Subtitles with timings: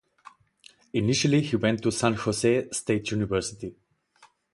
[0.93, 3.75] Initially he went to San Jose State University.